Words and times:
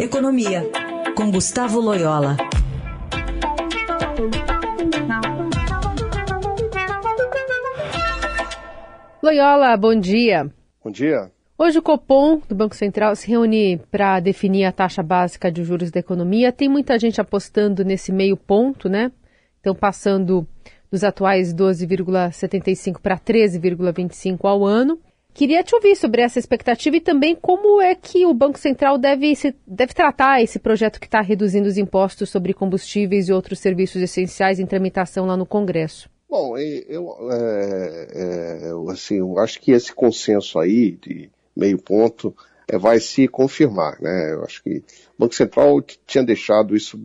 Economia, 0.00 0.62
com 1.16 1.28
Gustavo 1.28 1.80
Loyola. 1.80 2.36
Loyola, 9.20 9.76
bom 9.76 9.98
dia. 9.98 10.48
Bom 10.84 10.92
dia. 10.92 11.32
Hoje 11.58 11.80
o 11.80 11.82
Copom 11.82 12.40
do 12.48 12.54
Banco 12.54 12.76
Central 12.76 13.16
se 13.16 13.28
reúne 13.28 13.78
para 13.90 14.20
definir 14.20 14.66
a 14.66 14.72
taxa 14.72 15.02
básica 15.02 15.50
de 15.50 15.64
juros 15.64 15.90
da 15.90 15.98
economia. 15.98 16.52
Tem 16.52 16.68
muita 16.68 16.96
gente 16.96 17.20
apostando 17.20 17.84
nesse 17.84 18.12
meio 18.12 18.36
ponto, 18.36 18.88
né? 18.88 19.10
Então 19.58 19.74
passando 19.74 20.46
dos 20.92 21.02
atuais 21.02 21.52
12,75 21.52 23.00
para 23.00 23.18
13,25 23.18 24.44
ao 24.44 24.64
ano. 24.64 25.00
Queria 25.38 25.62
te 25.62 25.72
ouvir 25.72 25.94
sobre 25.94 26.20
essa 26.20 26.40
expectativa 26.40 26.96
e 26.96 27.00
também 27.00 27.36
como 27.36 27.80
é 27.80 27.94
que 27.94 28.26
o 28.26 28.34
Banco 28.34 28.58
Central 28.58 28.98
deve, 28.98 29.36
se, 29.36 29.54
deve 29.64 29.94
tratar 29.94 30.42
esse 30.42 30.58
projeto 30.58 30.98
que 30.98 31.06
está 31.06 31.20
reduzindo 31.20 31.68
os 31.68 31.78
impostos 31.78 32.28
sobre 32.28 32.52
combustíveis 32.52 33.28
e 33.28 33.32
outros 33.32 33.60
serviços 33.60 34.02
essenciais 34.02 34.58
em 34.58 34.66
tramitação 34.66 35.26
lá 35.26 35.36
no 35.36 35.46
Congresso. 35.46 36.10
Bom, 36.28 36.58
eu, 36.58 37.16
é, 37.30 38.08
é, 38.14 38.92
assim, 38.92 39.18
eu 39.18 39.38
acho 39.38 39.60
que 39.60 39.70
esse 39.70 39.94
consenso 39.94 40.58
aí 40.58 40.98
de 41.00 41.30
meio 41.54 41.78
ponto 41.78 42.34
é, 42.66 42.76
vai 42.76 42.98
se 42.98 43.28
confirmar. 43.28 43.96
Né? 44.00 44.32
Eu 44.32 44.42
acho 44.42 44.60
que 44.60 44.78
o 44.78 44.82
Banco 45.20 45.36
Central 45.36 45.80
tinha 46.04 46.24
deixado 46.24 46.74
isso 46.74 47.00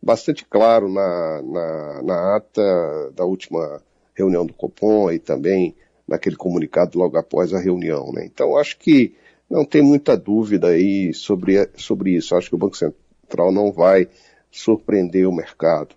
bastante 0.00 0.44
claro 0.44 0.88
na, 0.88 1.42
na, 1.42 2.02
na 2.04 2.36
ata 2.36 3.10
da 3.16 3.24
última 3.24 3.82
reunião 4.14 4.46
do 4.46 4.54
Copom 4.54 5.10
e 5.10 5.18
também 5.18 5.74
naquele 6.06 6.36
comunicado 6.36 6.98
logo 6.98 7.16
após 7.16 7.52
a 7.52 7.58
reunião. 7.58 8.12
Né? 8.12 8.24
Então, 8.26 8.56
acho 8.56 8.78
que 8.78 9.14
não 9.48 9.64
tem 9.64 9.82
muita 9.82 10.16
dúvida 10.16 10.68
aí 10.68 11.12
sobre, 11.12 11.68
sobre 11.76 12.12
isso. 12.12 12.34
Acho 12.34 12.48
que 12.48 12.54
o 12.54 12.58
Banco 12.58 12.76
Central 12.76 13.52
não 13.52 13.72
vai 13.72 14.08
surpreender 14.50 15.28
o 15.28 15.34
mercado. 15.34 15.94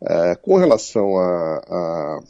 É, 0.00 0.36
com 0.36 0.56
relação 0.56 1.18
à 1.18 2.20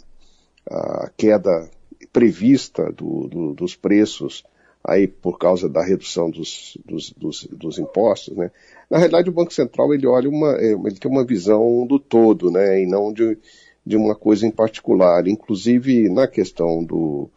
queda 1.17 1.69
prevista 2.12 2.91
do, 2.93 3.28
do, 3.28 3.55
dos 3.55 3.77
preços 3.77 4.45
aí 4.83 5.06
por 5.06 5.39
causa 5.39 5.69
da 5.69 5.84
redução 5.84 6.31
dos, 6.31 6.78
dos, 6.84 7.11
dos, 7.11 7.45
dos, 7.45 7.78
impostos, 7.78 8.37
né? 8.37 8.50
Na 8.89 8.97
realidade, 8.97 9.28
o 9.28 9.33
Banco 9.33 9.53
Central 9.53 9.93
ele 9.93 10.06
olha 10.06 10.28
uma, 10.28 10.56
é, 10.56 10.73
ele 10.73 10.98
tem 10.98 11.11
uma 11.11 11.25
visão 11.25 11.87
do 11.87 11.98
todo, 11.98 12.50
né? 12.50 12.83
E 12.83 12.87
não 12.87 13.12
de, 13.12 13.37
de 13.84 13.97
uma 13.97 14.15
coisa 14.15 14.47
em 14.47 14.51
particular. 14.51 15.27
Inclusive, 15.27 16.09
na 16.09 16.27
questão 16.27 16.84
do, 16.84 17.29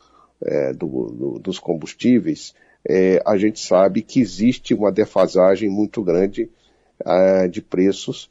é, 0.41 0.73
do, 0.73 0.87
do, 0.87 1.39
dos 1.39 1.59
combustíveis, 1.59 2.53
é, 2.87 3.21
a 3.25 3.37
gente 3.37 3.59
sabe 3.59 4.01
que 4.01 4.19
existe 4.19 4.73
uma 4.73 4.91
defasagem 4.91 5.69
muito 5.69 6.03
grande 6.03 6.49
é, 7.05 7.47
de 7.47 7.61
preços 7.61 8.29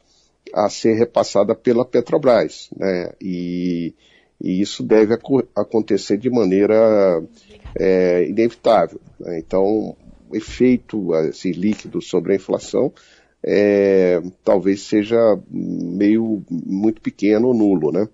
a 0.53 0.69
ser 0.69 0.95
repassada 0.95 1.55
pela 1.55 1.85
Petrobras, 1.85 2.71
né? 2.77 3.13
E, 3.21 3.95
e 4.41 4.61
isso 4.61 4.83
deve 4.83 5.15
ac 5.15 5.23
acontecer 5.55 6.17
de 6.17 6.31
maneira 6.31 7.23
é, 7.79 8.27
inevitável. 8.27 9.01
Né? 9.19 9.39
Então, 9.39 9.97
efeito 10.33 11.13
assim, 11.15 11.53
líquido 11.53 12.01
sobre 12.01 12.33
a 12.33 12.37
inflação 12.37 12.93
é, 13.43 14.23
talvez 14.45 14.83
seja 14.83 15.17
meio 15.51 16.43
muito 16.51 17.01
pequeno 17.01 17.49
ou 17.49 17.55
nulo, 17.55 17.91
né? 17.93 18.09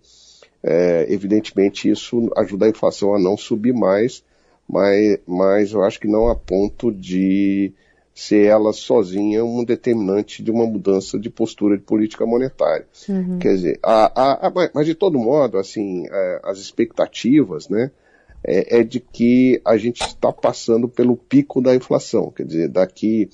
É, 0.62 1.06
evidentemente 1.08 1.88
isso 1.88 2.30
ajuda 2.36 2.66
a 2.66 2.68
inflação 2.68 3.14
a 3.14 3.18
não 3.18 3.36
subir 3.36 3.72
mais, 3.72 4.24
mas, 4.68 5.18
mas 5.26 5.72
eu 5.72 5.82
acho 5.82 6.00
que 6.00 6.08
não 6.08 6.28
a 6.28 6.34
ponto 6.34 6.90
de 6.90 7.72
ser 8.14 8.46
ela 8.46 8.72
sozinha 8.72 9.44
um 9.44 9.62
determinante 9.62 10.42
de 10.42 10.50
uma 10.50 10.66
mudança 10.66 11.18
de 11.18 11.28
postura 11.28 11.76
de 11.76 11.84
política 11.84 12.24
monetária. 12.24 12.86
Uhum. 13.08 13.38
Quer 13.38 13.54
dizer, 13.54 13.78
a, 13.82 14.06
a, 14.06 14.46
a, 14.46 14.70
mas 14.74 14.86
de 14.86 14.94
todo 14.94 15.18
modo, 15.18 15.58
assim, 15.58 16.06
é, 16.10 16.40
as 16.42 16.58
expectativas, 16.58 17.68
né, 17.68 17.90
é, 18.42 18.78
é, 18.78 18.82
de 18.82 19.00
que 19.00 19.60
a 19.64 19.76
gente 19.76 20.00
está 20.00 20.32
passando 20.32 20.88
pelo 20.88 21.16
pico 21.16 21.60
da 21.60 21.74
inflação. 21.74 22.30
Quer 22.30 22.46
dizer, 22.46 22.68
daqui 22.68 23.28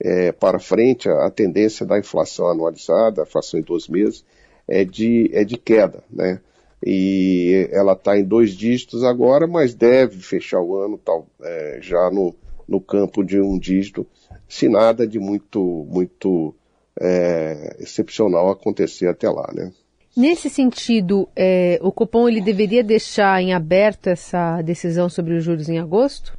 é, 0.00 0.32
para 0.32 0.58
frente, 0.58 1.08
a, 1.08 1.26
a, 1.26 1.30
tendência 1.30 1.84
da 1.84 1.98
inflação 1.98 2.48
anualizada, 2.48 3.22
a 3.22 3.24
inflação 3.24 3.58
em 3.58 3.62
12 3.62 3.90
meses, 3.90 4.24
é 4.66 4.84
de, 4.84 5.30
é 5.32 5.44
de 5.44 5.56
queda, 5.56 6.02
né? 6.10 6.40
E 6.84 7.68
ela 7.72 7.94
está 7.94 8.16
em 8.16 8.24
dois 8.24 8.52
dígitos 8.52 9.02
agora, 9.02 9.48
mas 9.48 9.74
deve 9.74 10.18
fechar 10.18 10.60
o 10.60 10.76
ano 10.76 10.96
tal, 10.96 11.26
é, 11.42 11.78
já 11.82 12.08
no, 12.10 12.34
no 12.68 12.80
campo 12.80 13.24
de 13.24 13.40
um 13.40 13.58
dígito, 13.58 14.06
se 14.48 14.68
nada 14.68 15.06
de 15.06 15.18
muito, 15.18 15.86
muito 15.90 16.54
é, 17.00 17.76
excepcional 17.80 18.48
acontecer 18.50 19.08
até 19.08 19.28
lá, 19.28 19.50
né? 19.52 19.72
Nesse 20.16 20.48
sentido, 20.48 21.28
é, 21.34 21.78
o 21.82 21.92
Copom 21.92 22.28
ele 22.28 22.40
deveria 22.40 22.82
deixar 22.82 23.40
em 23.40 23.52
aberto 23.52 24.08
essa 24.08 24.60
decisão 24.62 25.08
sobre 25.08 25.34
os 25.34 25.44
juros 25.44 25.68
em 25.68 25.78
agosto? 25.78 26.37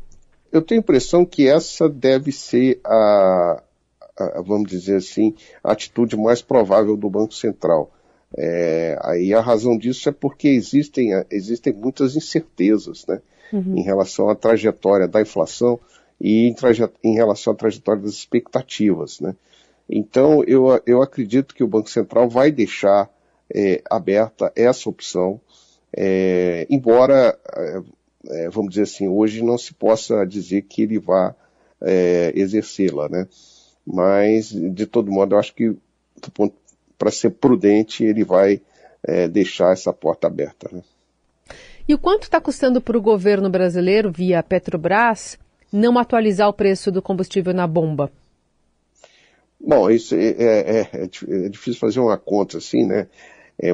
Eu 0.51 0.61
tenho 0.61 0.79
a 0.79 0.83
impressão 0.83 1.25
que 1.25 1.47
essa 1.47 1.87
deve 1.87 2.31
ser 2.31 2.79
a, 2.83 3.63
a 4.17 4.41
vamos 4.41 4.69
dizer 4.69 4.97
assim, 4.97 5.35
a 5.63 5.71
atitude 5.71 6.17
mais 6.17 6.41
provável 6.41 6.97
do 6.97 7.09
Banco 7.09 7.33
Central. 7.33 7.91
É, 8.37 8.97
aí 9.01 9.33
a 9.33 9.41
razão 9.41 9.77
disso 9.77 10.07
é 10.09 10.11
porque 10.11 10.49
existem, 10.49 11.09
existem 11.31 11.73
muitas 11.73 12.15
incertezas 12.15 13.05
né, 13.07 13.21
uhum. 13.51 13.77
em 13.77 13.81
relação 13.81 14.29
à 14.29 14.35
trajetória 14.35 15.07
da 15.07 15.21
inflação 15.21 15.79
e 16.21 16.47
em, 16.47 16.55
em, 17.03 17.15
relação 17.15 17.53
à 17.53 17.55
trajetória 17.55 18.03
das 18.03 18.13
expectativas. 18.13 19.19
Né. 19.19 19.35
Então, 19.89 20.43
eu, 20.43 20.79
eu 20.85 21.01
acredito 21.01 21.55
que 21.55 21.63
o 21.63 21.67
Banco 21.67 21.89
Central 21.89 22.29
vai 22.29 22.51
deixar 22.51 23.09
é, 23.53 23.81
aberta 23.89 24.51
essa 24.55 24.87
opção, 24.87 25.41
é, 25.91 26.67
embora 26.69 27.35
é, 28.27 28.49
vamos 28.49 28.71
dizer 28.71 28.83
assim, 28.83 29.07
hoje 29.07 29.43
não 29.43 29.57
se 29.57 29.73
possa 29.73 30.25
dizer 30.25 30.63
que 30.63 30.83
ele 30.83 30.99
vá 30.99 31.35
é, 31.81 32.31
exercê-la, 32.35 33.07
né? 33.07 33.27
Mas, 33.85 34.49
de 34.49 34.85
todo 34.85 35.11
modo, 35.11 35.33
eu 35.33 35.39
acho 35.39 35.53
que, 35.53 35.75
para 36.97 37.11
ser 37.11 37.31
prudente, 37.31 38.03
ele 38.03 38.23
vai 38.23 38.61
é, 39.03 39.27
deixar 39.27 39.73
essa 39.73 39.91
porta 39.93 40.27
aberta. 40.27 40.69
Né? 40.71 40.83
E 41.87 41.93
o 41.93 41.97
quanto 41.97 42.23
está 42.23 42.39
custando 42.39 42.81
para 42.81 42.97
o 42.97 43.01
governo 43.01 43.49
brasileiro, 43.49 44.11
via 44.11 44.43
Petrobras, 44.43 45.39
não 45.71 45.97
atualizar 45.97 46.47
o 46.49 46.53
preço 46.53 46.91
do 46.91 47.01
combustível 47.01 47.53
na 47.53 47.65
bomba? 47.65 48.11
Bom, 49.59 49.89
isso 49.89 50.13
é, 50.15 50.29
é, 50.29 50.79
é, 50.81 50.89
é 51.45 51.49
difícil 51.49 51.79
fazer 51.79 51.99
uma 51.99 52.17
conta 52.17 52.57
assim, 52.57 52.85
né? 52.85 53.07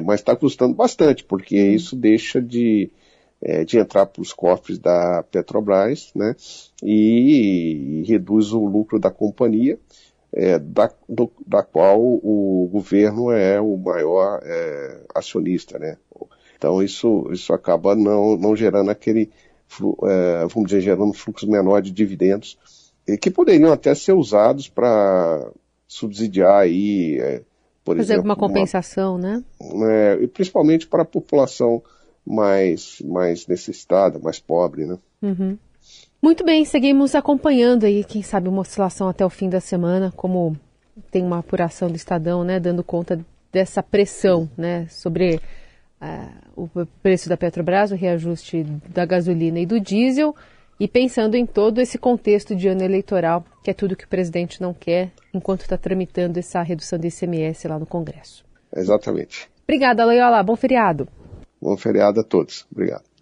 Mas 0.04 0.20
está 0.20 0.34
custando 0.34 0.74
bastante, 0.74 1.22
porque 1.22 1.62
hum. 1.62 1.74
isso 1.74 1.94
deixa 1.94 2.40
de, 2.40 2.90
é, 3.48 3.64
de 3.64 3.78
entrar 3.78 4.06
para 4.06 4.20
os 4.20 4.32
cofres 4.32 4.76
da 4.76 5.22
Petrobras, 5.30 6.10
né, 6.16 6.34
e, 6.82 8.00
e 8.00 8.02
reduz 8.02 8.52
o 8.52 8.66
lucro 8.66 8.98
da 8.98 9.08
companhia, 9.08 9.78
é, 10.32 10.58
da, 10.58 10.90
do, 11.08 11.30
da 11.46 11.62
qual 11.62 12.02
o 12.02 12.68
governo 12.72 13.30
é 13.30 13.60
o 13.60 13.76
maior 13.76 14.40
é, 14.42 15.00
acionista, 15.14 15.78
né. 15.78 15.96
Então 16.58 16.82
isso, 16.82 17.28
isso 17.30 17.52
acaba 17.52 17.94
não, 17.94 18.36
não 18.36 18.56
gerando 18.56 18.90
aquele, 18.90 19.30
é, 20.02 20.46
vamos 20.48 20.68
dizer, 20.68 20.80
gerando 20.80 21.12
fluxo 21.12 21.48
menor 21.48 21.80
de 21.80 21.92
dividendos, 21.92 22.58
que 23.20 23.30
poderiam 23.30 23.72
até 23.72 23.94
ser 23.94 24.14
usados 24.14 24.68
para 24.68 25.52
subsidiar 25.86 26.62
aí, 26.62 27.20
é, 27.20 27.42
por 27.84 27.96
Fazer 27.96 28.14
exemplo, 28.14 28.32
alguma 28.32 28.34
compensação, 28.34 29.14
uma, 29.14 29.20
né? 29.20 29.44
É, 29.60 30.18
e 30.24 30.26
principalmente 30.26 30.88
para 30.88 31.02
a 31.02 31.04
população 31.04 31.80
mais, 32.26 33.00
mais 33.02 33.46
necessitada, 33.46 34.18
mais 34.18 34.40
pobre, 34.40 34.84
né? 34.84 34.98
Uhum. 35.22 35.56
Muito 36.20 36.44
bem, 36.44 36.64
seguimos 36.64 37.14
acompanhando 37.14 37.84
aí, 37.84 38.02
quem 38.02 38.22
sabe 38.22 38.48
uma 38.48 38.62
oscilação 38.62 39.08
até 39.08 39.24
o 39.24 39.30
fim 39.30 39.48
da 39.48 39.60
semana, 39.60 40.12
como 40.16 40.56
tem 41.10 41.22
uma 41.22 41.38
apuração 41.38 41.88
do 41.88 41.96
Estadão, 41.96 42.42
né, 42.42 42.58
dando 42.58 42.82
conta 42.82 43.20
dessa 43.52 43.82
pressão, 43.82 44.48
né, 44.56 44.86
sobre 44.88 45.36
uh, 45.36 46.52
o 46.56 46.86
preço 47.02 47.28
da 47.28 47.36
Petrobras, 47.36 47.92
o 47.92 47.94
reajuste 47.94 48.64
da 48.88 49.04
gasolina 49.04 49.60
e 49.60 49.66
do 49.66 49.78
diesel, 49.78 50.34
e 50.80 50.88
pensando 50.88 51.36
em 51.36 51.46
todo 51.46 51.80
esse 51.80 51.96
contexto 51.96 52.56
de 52.56 52.66
ano 52.66 52.82
eleitoral, 52.82 53.44
que 53.62 53.70
é 53.70 53.74
tudo 53.74 53.96
que 53.96 54.04
o 54.04 54.08
presidente 54.08 54.60
não 54.60 54.74
quer, 54.74 55.10
enquanto 55.32 55.62
está 55.62 55.76
tramitando 55.76 56.38
essa 56.38 56.60
redução 56.62 56.98
do 56.98 57.06
ICMS 57.06 57.68
lá 57.68 57.78
no 57.78 57.86
Congresso. 57.86 58.44
Exatamente. 58.74 59.48
Obrigada, 59.64 60.04
Loyola. 60.04 60.42
Bom 60.42 60.56
feriado. 60.56 61.08
Bom 61.60 61.76
feriado 61.76 62.20
a 62.20 62.24
todos. 62.24 62.66
Obrigado. 62.70 63.15